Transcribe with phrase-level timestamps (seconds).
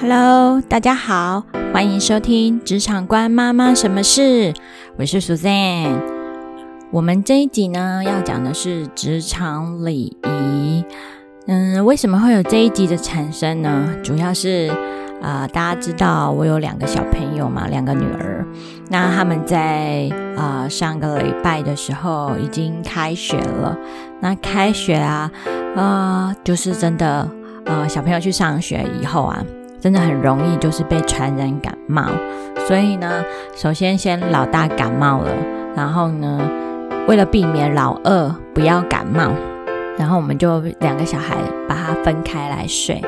[0.00, 4.52] Hello，大家好，欢迎收听《职场关妈妈什么事》，
[4.96, 5.98] 我是 Suzanne。
[6.92, 10.84] 我们这一集呢，要讲的是职场礼仪。
[11.48, 13.96] 嗯，为什么会有这一集的产生呢？
[14.04, 14.70] 主要是
[15.20, 18.46] 啊，大家知道我有两个小朋友嘛，两个女儿。
[18.88, 23.76] 那他们在啊上个礼拜的时候已经开学了。
[24.20, 25.28] 那开学啊，
[25.74, 27.28] 啊，就是真的，
[27.64, 29.42] 呃，小朋友去上学以后啊。
[29.80, 32.04] 真的很容易就是被传染感冒，
[32.66, 33.24] 所以呢，
[33.56, 35.32] 首先先老大感冒了，
[35.76, 36.40] 然后呢，
[37.06, 39.30] 为了避免老二不要感冒，
[39.96, 41.36] 然后我们就两个小孩
[41.68, 43.00] 把它分开来睡。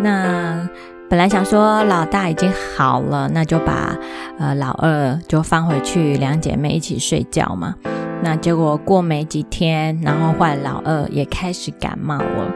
[0.00, 0.68] 那
[1.08, 3.96] 本来想说老大已经好了，那就把
[4.38, 7.74] 呃老二就放回去，两姐妹一起睡觉嘛。
[8.22, 12.52] 那结果过没几天，然后换老二也开始感冒了。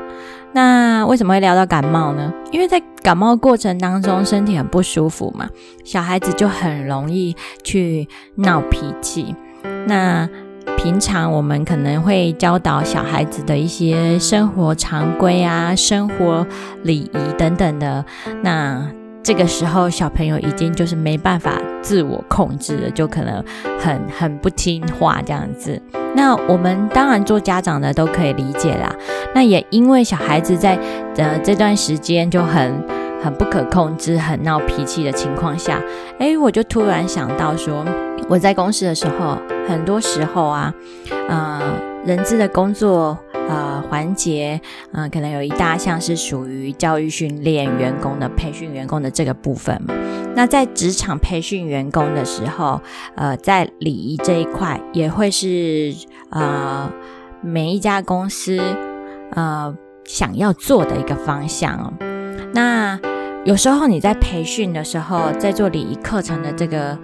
[0.52, 2.32] 那为什么会聊到感冒呢？
[2.51, 5.48] 因为在感冒过程当中，身体很不舒服嘛，
[5.84, 9.34] 小孩子就很容易去闹脾气。
[9.87, 10.28] 那
[10.76, 16.46] 平常我们可能会教导小孩子的一些生活常规啊、生活
[16.82, 18.04] 礼仪等等的，
[18.43, 18.87] 那
[19.23, 23.45] 这个时候小朋友已经就是没办法自我控制了，就可能
[23.78, 25.80] 很很不听话这样子。
[26.14, 28.94] 那我们当然做家长的都可以理解啦。
[29.34, 30.78] 那也因为小孩子在
[31.16, 32.84] 呃这段时间就很
[33.22, 35.80] 很不可控制、很闹脾气的情况下，
[36.18, 37.84] 诶，我就突然想到说，
[38.28, 39.36] 我在公司的时候，
[39.68, 40.72] 很多时候啊，
[41.28, 41.60] 嗯，
[42.04, 43.18] 人资的工作。
[43.48, 44.60] 呃，环节，
[44.93, 49.93] 嗯，可能有一大项是属于教育训练员工的培训员工的这个部分嘛。
[50.37, 52.80] 那在职场培训员工的时候，
[53.16, 55.93] 呃，在礼仪这一块也会是
[56.30, 56.88] 呃
[57.43, 58.60] 每一家公司
[59.32, 61.93] 呃想要做的一个方向哦。
[62.54, 63.01] 那
[63.45, 66.97] 有时候你在培训的时候，在做礼仪课程的这个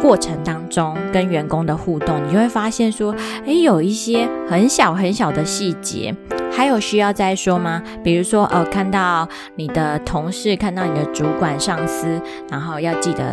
[0.00, 3.12] 过程当中，跟员工的互动，你就会发现说，
[3.44, 6.14] 诶，有一些很小很小的细节，
[6.52, 7.82] 还有需要再说吗？
[8.04, 13.24] 比如说，呃，看到你的同事，看到你的主管、上司，然后要记得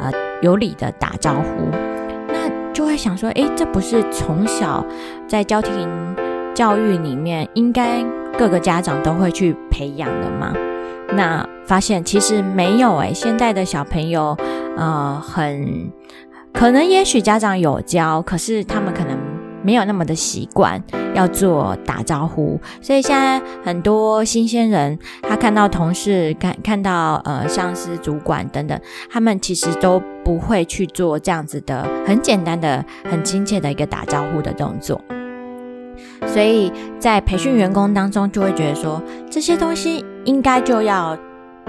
[0.00, 0.10] 呃
[0.40, 1.68] 有礼的打招呼，
[2.28, 4.82] 那就会想说，诶，这不是从小
[5.28, 5.86] 在家庭
[6.54, 8.02] 教育里面应该
[8.38, 10.54] 各个家长都会去培养的吗？
[11.14, 14.36] 那发现其实没有诶，现在的小朋友，
[14.76, 15.90] 呃，很
[16.52, 19.18] 可能也许家长有教，可是他们可能
[19.62, 20.82] 没有那么的习惯
[21.14, 28.78] 要做打招呼，所以现在很多新鲜人，他看到同事看看到呃上司、主管等等，
[29.10, 35.00] 他们其实都不会去做这样子的很简单的、很亲切的一个打招呼的动作。
[36.26, 41.16] 所以在培训员工当中，就会觉得说这些东西应该就要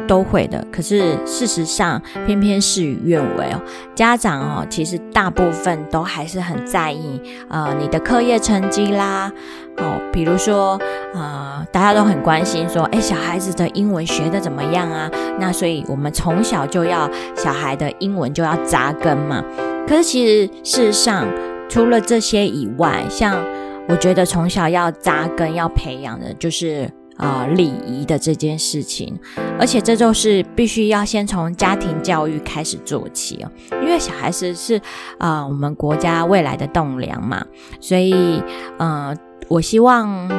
[0.07, 0.65] 都会的。
[0.71, 3.61] 可是事实上，偏偏事与愿违哦。
[3.95, 9.31] 家长哦，其实大部分都还是很在意呃你的课业成绩啦
[9.77, 10.79] 哦，比如说
[11.13, 15.09] 呃大家都很关心说，哎小孩子的英文学的怎么样啊？
[15.39, 19.41] 那所以我们从小就要小孩的英文就要扎根嘛。
[19.87, 21.25] 可是其实事实上，
[21.69, 23.41] 除了这些以外，像
[23.87, 29.19] 我觉得从小要扎根、要培养的就是啊礼仪的这件事情，
[29.59, 33.51] 而且这就是必须要先从家庭教育开始做起哦，
[33.83, 34.81] 因为小孩子是
[35.17, 37.45] 啊我们国家未来的栋梁嘛，
[37.81, 38.41] 所以
[38.77, 39.13] 呃，
[39.49, 40.29] 我希望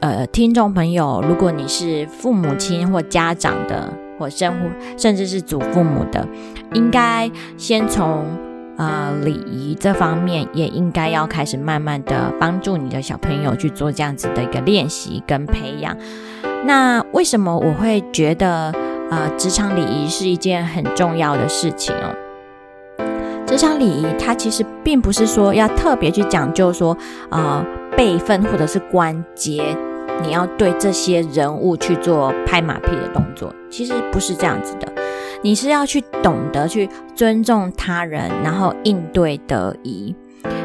[0.00, 4.52] 呃听众朋友，如果你是父母亲或家长的，或甚
[4.96, 6.26] 甚至是祖父母的，
[6.74, 8.24] 应该先从。
[8.80, 15.94] 呃，礼仪这方面也应该要开始慢慢的帮助你的小朋友去做这样子的一个练习跟培养。
[16.64, 18.72] 那为什么我会觉得
[19.10, 22.16] 呃，职场礼仪是一件很重要的事情哦？
[23.46, 26.96] 职场礼仪它其实并不是说要特别去讲究说
[27.30, 27.62] 呃
[27.94, 29.76] 辈分或者是关节，
[30.22, 34.89] 你要对这些人物去做拍马屁的动作，其实不是这样子的。
[35.42, 40.14] 你是要去懂得去尊重他人，然后应对得宜。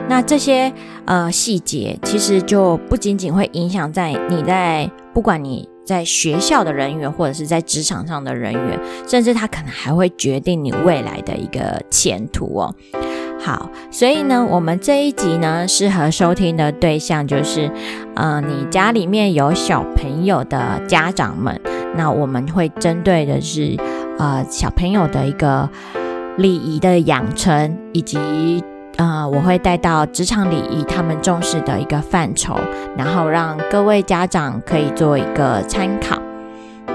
[0.07, 0.72] 那这些
[1.06, 12.75] 呃细节，其实就不仅仅会影响在你在不管你在学校的人员，或者是在职场上的人员，甚至他可能还会决定你未来的一个前途哦。
[13.39, 17.71] 好，所以呢，我们这一集呢，适合收听的对象就是，
[18.16, 21.60] 呃，你家里面有小朋友的家长们。
[21.98, 23.75] 那我们会针对的是。
[24.18, 25.70] 呃，小朋友的一个
[26.38, 28.64] 礼仪的养成，以及
[28.98, 32.56] 呃，我会带到职场礼仪他们重视的一个范畴，
[32.98, 36.18] 然后让各位家长可以做一个参考。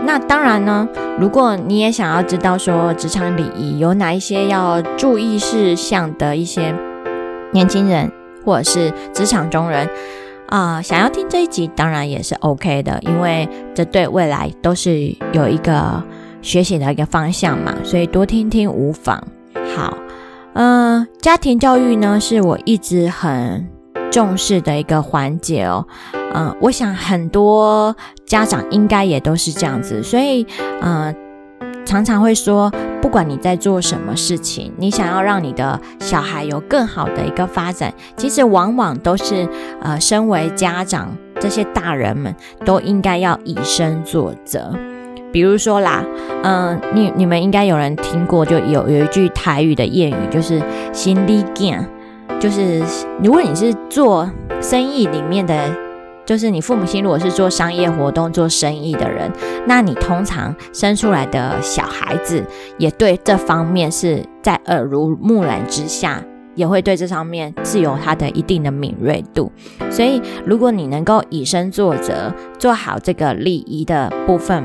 [0.07, 0.89] 那当然呢，
[1.19, 6.75] 如果你也想要知道说职场礼仪有哪一些要注意事项的一些
[7.53, 8.11] 年轻人
[8.45, 9.87] 或者是职场中人
[10.47, 16.03] 啊，想要听这一集，当然也是 OK 的，因为这对未来都是有一个
[16.43, 19.23] 学习的一个方向嘛，所以多听听无妨。
[19.77, 19.97] 好，
[20.55, 23.69] 嗯，家庭教育呢是我一直很
[24.11, 25.87] 重视的一个环节哦。
[26.33, 27.95] 嗯，我想很多
[28.25, 30.47] 家长应该也都是这样子，所以，
[30.81, 31.15] 嗯，
[31.85, 32.71] 常常会说，
[33.03, 39.49] 不管你在做什么事情，你想要让你的小孩有更好的一个发展，其实往往都是，
[39.81, 42.35] 呃，身为家长这些大人们
[42.65, 44.73] 都应该要以身作则。
[45.33, 46.05] 比如说啦，
[46.43, 50.61] 嗯，你你们应该有人听过，就有有一句台语的谚语，就是
[50.93, 51.87] “心力干”，
[52.41, 52.83] 就是
[53.23, 54.31] 如果你是做
[54.61, 55.57] 生意里面的。
[56.27, 59.29] 就是你父母亲如果是做商业活动、做生意的人，
[59.67, 62.45] 那你通常生出来的小孩子
[62.79, 66.23] 也对这方面是在耳濡目染之下，
[66.55, 69.51] 也会对这方面是有他的一定的敏锐度。
[69.91, 74.63] 所以，如果你能够以身作则，做好这个礼仪的部分，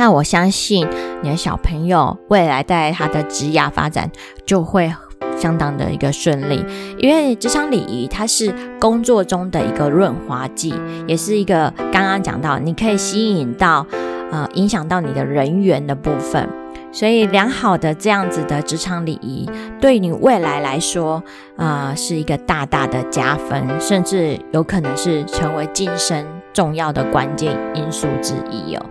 [0.00, 0.88] 那我相信
[1.22, 4.10] 你的小朋友未来在他的职业发展
[4.46, 4.90] 就会。
[5.36, 6.62] 相当的一个顺利，
[6.98, 10.74] 因为职场礼仪它是工作中的一个润滑剂，
[11.06, 13.86] 也是一个刚刚讲到你可以吸引到
[14.30, 16.46] 呃影响到你的人员的部分，
[16.92, 19.48] 所以良好的这样子的职场礼仪
[19.80, 21.22] 对你未来来说
[21.56, 28.84] 啊是一个大大的加分，甚至有可能是成为晋升重要的关键因素之一哦。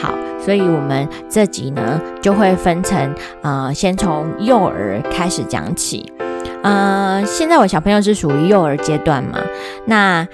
[0.00, 0.14] 好。
[0.38, 6.10] 所以，我们这集呢，就会分成，呃，先从幼儿开始讲起。
[6.62, 9.38] 呃，现在我小朋友是属于幼儿阶段嘛，
[9.84, 10.26] 那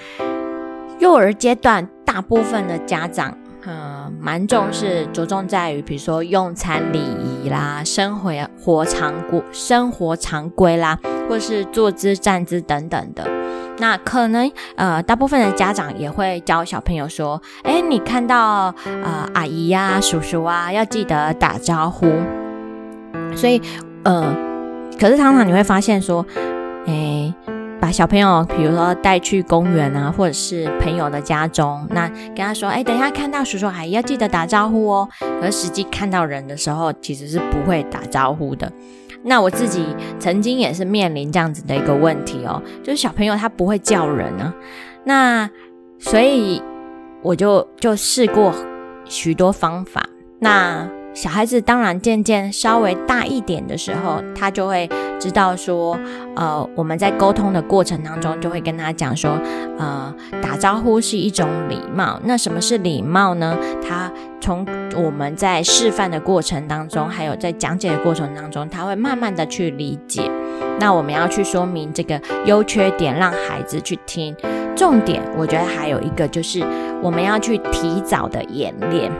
[0.99, 10.97] 幼儿阶段大部分的家长，呃，蛮重视，着重在于，比如说用餐礼仪啦、生活活常规、生活常规啦，
[11.29, 13.25] 或是坐姿站姿等等的。
[13.79, 22.07] 那可能呃，大部分的家长也会教小朋友说：“哎，你看到呃阿姨呀、叔叔啊，要记得打招呼。”
[23.35, 23.61] 所以
[24.03, 24.33] 呃，
[24.99, 26.25] 可是常常你会发现说
[26.87, 27.33] ：“哎，
[27.79, 35.07] 把小朋友比如说带去公园啊，或者是朋友的家中，那跟他说：‘哎，等一下看到叔叔阿姨要记得打招呼哦。’
[35.39, 38.71] 可是实际看到人的时候，其实是不会打招呼的。”
[39.27, 39.85] 那我自己
[40.17, 44.53] 曾经也是面临这样子的一个问题哦，就是小朋友他不会叫人啊，
[45.03, 45.49] 那
[45.99, 46.61] 所以
[47.21, 48.53] 我就就试过
[49.05, 50.03] 许多方法，
[50.39, 50.87] 那。
[51.13, 54.87] 小孩子当然渐渐稍微大一点的时候，他就会
[55.19, 55.97] 知道说，
[56.35, 59.31] 呃，我们在沟通的过程当中，就会跟他讲说，
[59.79, 60.13] 呃，
[60.43, 62.21] 打招呼是一种礼貌。
[62.23, 63.57] 那什么是礼貌呢？
[63.81, 70.29] 他从我们在示范的过程当中，还有在讲解的过程当中，他会慢慢的去理解。
[70.79, 74.35] 那我们要去说明这个优缺点，让孩子去听。
[74.75, 76.63] 重点，我觉得还有一个就是
[77.01, 79.11] 我们要去提早的演练。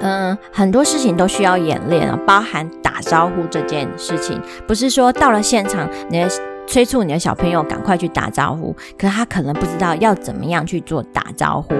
[0.00, 4.40] 嗯，很多事情都需要演练啊，包含打招呼这件事情。
[4.66, 6.28] 不是说到了现场，你的
[6.66, 11.74] 催促你的小朋友赶快去打招呼，可他可能不知道要怎么样去做打招呼。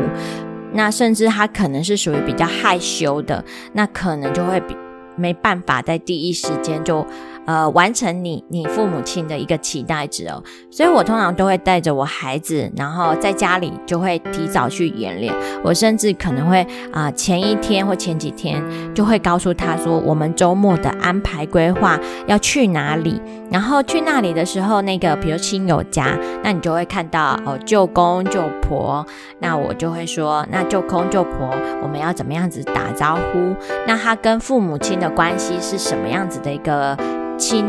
[0.78, 4.76] 那甚至他可能是属于比较害羞的，那可能就会比
[5.16, 7.04] 没办法在第一时间就。
[7.48, 15.34] 呃，完成你你父母亲的一个期待值哦，所以我通常都会带着我孩子，然后在家里就会提早去演练。
[15.64, 18.62] 我甚至可能会啊，前一天或前几天
[18.94, 23.18] 就会告诉他说，我们周末的安排规划要去哪里，
[23.50, 29.02] 然后去那里的时候，那个比如亲友家，那你就会看到哦，舅公舅婆，
[29.40, 31.48] 那我就会说，那舅公舅婆，
[31.82, 33.56] 我们要怎么样子打招呼？
[33.86, 36.94] 那他跟父母亲的关系是什么样子的一个？
[37.38, 37.64] 亲，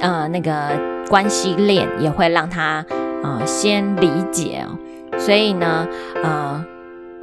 [0.00, 0.70] 呃，那个
[1.08, 2.84] 关系链也会让他
[3.22, 5.86] 呃先理解哦，所以呢，
[6.22, 6.64] 呃，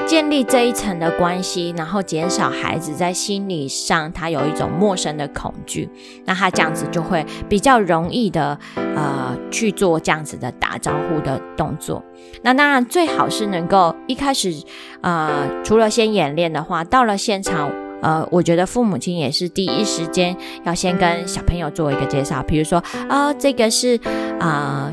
[0.06, 5.90] 建立这一层的关系，然后减少孩子在心理上他有一种陌生的恐惧，
[6.26, 12.04] 那他这样子就会比较容易的呃去做这样子的打招呼的动作。
[12.44, 14.54] 那当然最好是能够一开始
[15.02, 17.72] 呃除了先演练的话，到了现场。
[18.06, 22.78] 呃，我觉得父母亲也是第一时间要先跟小朋友做一个介绍，比如说，
[23.10, 24.00] 啊，这个是
[24.40, 24.92] 啊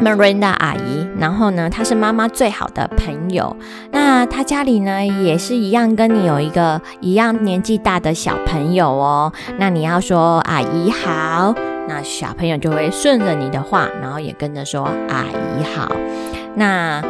[0.00, 3.56] ，Miranda 阿姨，然后呢，她是妈妈最好的朋友，
[3.92, 11.54] 那她家里呢也是一样，跟你有一个一样年纪大的小朋友哦，那你要说阿姨好，
[11.86, 15.92] 那小朋友就会顺着你的话，然后也跟着说阿姨好，
[16.56, 17.00] 那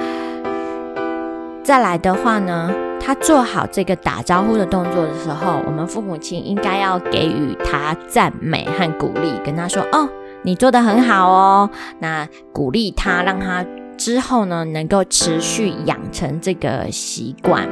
[1.65, 2.71] 再来的话呢？
[3.01, 10.09] 他做好这个打招呼的动作的时候，我们父母亲应该要给予他赞美和鼓励，跟他说：“哦，
[10.43, 13.65] 你做的很好哦。”那鼓励他，让他
[13.97, 17.69] 之后呢能够持续养成这个习惯。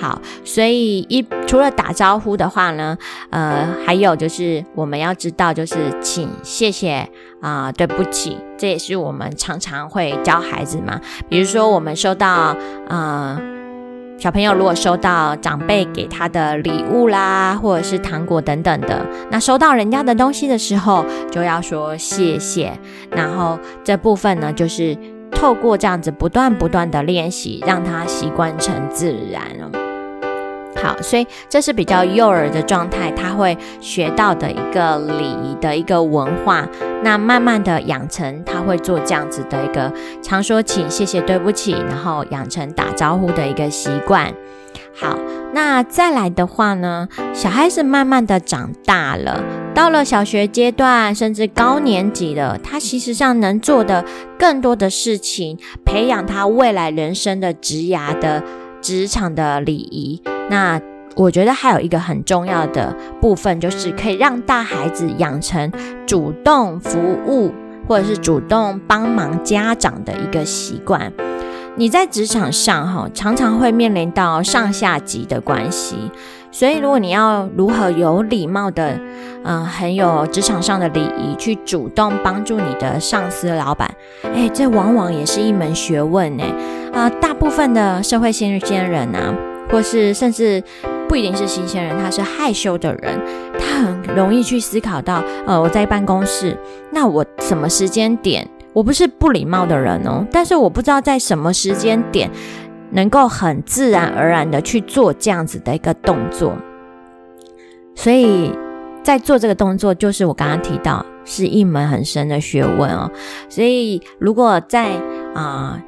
[0.00, 2.96] 好，所以一除了打招呼的话呢，
[3.30, 7.08] 呃，还有就是我们要知道，就是请、谢谢
[7.40, 11.00] 啊、对不起，这也是我们常常会教孩子嘛。
[11.28, 12.56] 比如说，我们收到
[12.88, 13.38] 呃
[14.22, 22.72] 小朋友如果收到长辈给他的礼物啦，或者是糖果等等的，那收到人家的东西的时候，就要说谢谢。
[23.10, 24.96] 然后这部分呢，就是
[25.32, 29.91] 透过这样子不断不断的练习，让他习惯成自然了。
[30.82, 36.66] 好，所以这是比较幼儿的状态，他会学到的一个礼仪的一个文化。
[37.04, 44.34] 那慢慢的养成，他会做这样子的一个常说请、谢谢、对不起，然后养成打招呼的一个习惯。
[44.94, 45.16] 好，
[45.52, 49.40] 那再来的话呢，小孩子慢慢的长大了，
[49.74, 54.04] 到了小学阶段，甚至高年级了，他其实上能做的
[54.38, 58.42] 更多的事情，培养他未来人生的职涯的
[58.80, 60.20] 职场的礼仪。
[60.50, 60.80] 那
[61.14, 65.70] 我觉得还有一个很重要的部分，就是可以让大孩子养成
[66.06, 67.52] 主动服务
[67.86, 71.12] 或者是主动帮忙家长的一个习惯。
[71.76, 75.96] 你在职场上哈，常常会面临到上下级的关系，
[76.50, 78.98] 所以如果你要如何有礼貌的，
[79.44, 83.90] 嗯，很有职场上的礼仪，去主动帮助你的上司老板，
[84.34, 86.44] 哎，这往往也是一门学问呢。
[86.92, 89.34] 啊，大部分的社会新鲜人啊。
[89.72, 90.62] 或是甚至
[91.08, 93.18] 不一定是新鲜人，他是害羞的人，
[93.58, 96.56] 他很容易去思考到，呃，我在办公室，
[96.92, 102.30] 那我什么时间点，我不是不礼貌的人哦，但是我不知道在什么时间点
[102.90, 106.52] 能够很自然而然的去做这样子的一个动作，
[107.94, 108.52] 所以
[109.02, 113.10] 在做这个动作，就是我刚刚提到是一门很深的学问哦，
[113.48, 114.90] 所以如果在
[115.34, 115.82] 啊。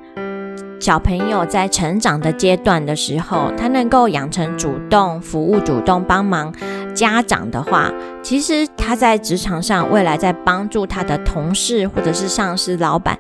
[0.81, 6.53] 小朋友在成长的阶段的时候，他能够养成主动服务、主动帮忙
[6.95, 7.91] 家长的话，
[8.23, 13.19] 其实他在职场上未来在帮助他的同事或者是上司、老板，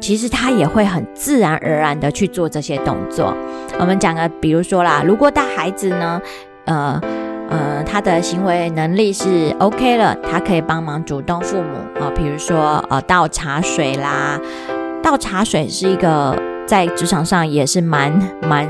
[0.00, 3.32] 其实他也会很自然而然的去做这些动作。
[3.78, 6.20] 我们讲个，比如说啦，如果带孩子呢，
[6.64, 7.00] 呃
[7.48, 14.40] 呃，他的行为能力是 OK 了，他可以帮忙主动父母啊，比如说呃倒茶水啦，
[15.00, 16.36] 倒茶水是一个。
[16.66, 18.68] 在职场上也是蛮蛮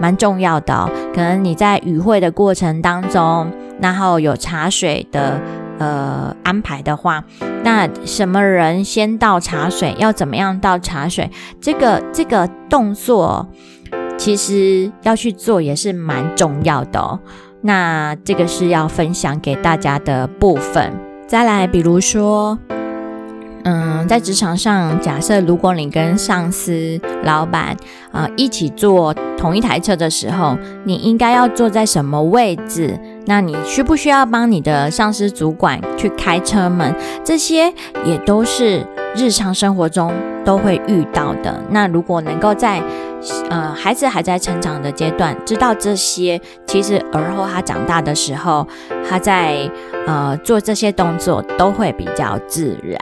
[0.00, 0.88] 蛮重要的。
[1.14, 3.50] 可能你在与会的过程当中，
[3.80, 5.40] 然后有茶水的
[5.78, 7.24] 呃安排的话，
[7.62, 13.48] 那什么人先倒茶水，要怎么样倒茶水，这个这个动作
[14.18, 17.18] 其实要去做也是蛮重要的哦。
[17.62, 20.92] 那这个是要分享给大家的部分。
[21.26, 22.58] 再来，比如说。
[23.64, 27.74] 嗯，在职场上，假设如果你跟上司、老板
[28.12, 32.98] 啊一起坐同一台车的时候，你应该要坐在什么位置？
[33.24, 36.94] 那你需不需要帮你的上司、主管去开车门？
[37.24, 37.72] 这些
[38.04, 40.12] 也都是日常生活中
[40.44, 41.58] 都会遇到的。
[41.70, 42.82] 那如果能够在
[43.48, 48.68] 呃孩子还在成长的阶段知道这些，其实而后他长大的时候，
[49.08, 49.56] 他在
[50.06, 53.00] 呃做这些动作都会比较自然。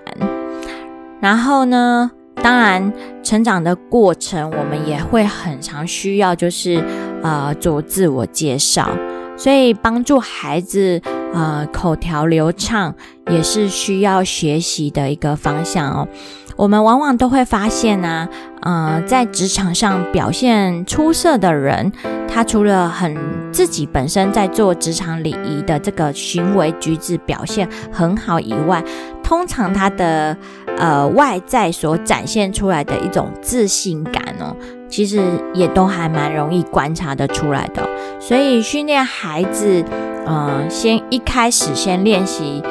[1.23, 2.11] 然后呢，
[2.43, 6.83] 当然，成长的过程我们也会很常需要，就是
[7.23, 8.89] 呃做自我介绍，
[9.37, 11.01] 所以帮助孩子
[11.33, 12.93] 呃口条流畅
[13.31, 16.09] 也是需要学习的一个方向哦。
[16.57, 18.29] 我们往往都会发现呢，
[18.63, 21.93] 呃，在职场上表现出色的人，
[22.29, 23.17] 他除了很
[23.53, 28.85] 自己本身在做职场礼仪的这个行为举止表现很好以外，
[29.23, 30.37] 通常他的
[30.79, 34.57] 呃外在所展现出来的一种自信感哦，
[34.89, 35.23] 其实
[35.55, 37.83] 也都还蛮容易观察得出来的。
[38.21, 39.85] 所以训练孩子，
[40.27, 42.63] 呃，先一开始先练习。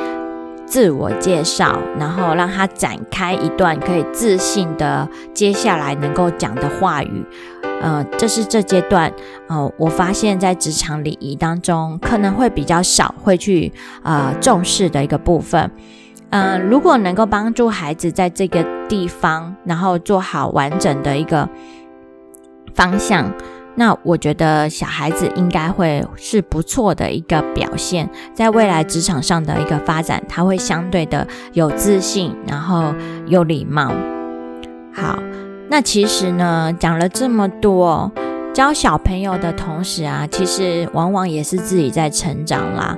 [0.66, 7.26] 自我介绍，然后让他展开一段可以自信的接下来能够讲的话语。
[7.82, 9.12] 呃，这是这阶段，
[9.50, 13.70] 呃，我发现在职场礼仪当中可能会比较少会去
[14.04, 15.70] 呃重视的一个部分。
[16.32, 21.48] 嗯，如果能够帮助孩子在这个地方，然后做好完整的一个
[22.74, 23.32] 方向。
[23.76, 32.94] 那我觉得小孩子应该会是不错的一个表现，在未来职场上的一个发展，他会相对的有自信，然后
[33.28, 33.94] 有礼貌。
[34.94, 35.18] 好，
[35.70, 38.12] 那其实呢，讲了这么多，
[38.54, 42.98] 教小朋友的同时啊，其实往往也是自己在成长啦。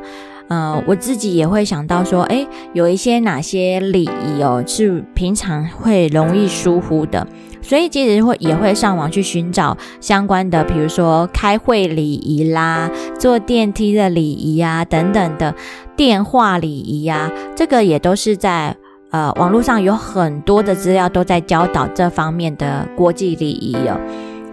[0.53, 7.25] 呃，我自己也会想到说，诶，有一些哪些礼仪哦，是平常会容易疏忽的，
[7.59, 15.55] 所以其实会也会上网去寻找相关的，比如说开会礼仪啦、坐电梯的礼仪啊等等的
[15.95, 18.75] 电话礼仪啊，这个也都是在
[19.09, 23.99] 呃网络上有很多的资料都在教导这方面的国际礼仪哦。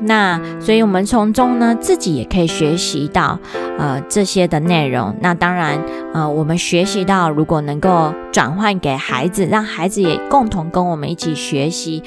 [0.02, 3.38] 那所以，我们从中呢，自己也可以学习到，
[3.78, 5.14] 呃，这些的内容。
[5.20, 5.78] 那当然，
[6.14, 12.02] 呃，我们学习到，如果能够转换给孩子，让孩子也共同跟我们一起学习，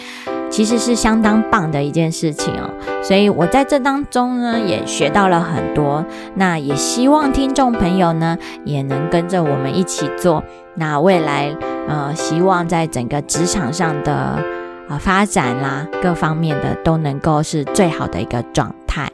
[0.50, 2.70] 其实是相当棒的一件事情哦。
[3.04, 6.04] 所以我在这当中呢，也学到了很多。
[6.36, 10.44] 那也希望听众朋友呢，也能跟着我们一起做。
[10.76, 11.56] 那未来，
[11.88, 14.40] 呃，希望在整个职场上的。
[14.88, 19.12] 啊，发展啦，各方面的都能够是最好的一个状态。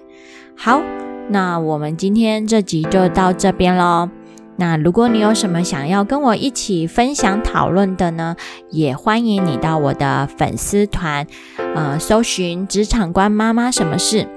[0.55, 0.81] 好，
[1.29, 4.09] 那我们今天这集就到这边喽。
[4.57, 8.35] 那如果你有什么想要跟我一起分享讨论的呢，
[8.71, 11.25] 也欢迎你到我的粉丝团，
[11.75, 14.27] 呃，搜寻“职场官妈妈什么事”。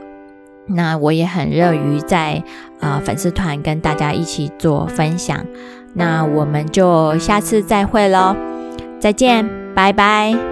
[0.68, 2.44] 那我也很乐于在
[2.78, 5.44] 呃粉丝团跟大家一起做分享。
[5.94, 8.36] 那我们就下次再会喽，
[9.00, 10.51] 再见，拜拜。